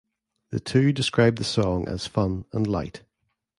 [0.49, 3.03] The two described the song as "fun and light".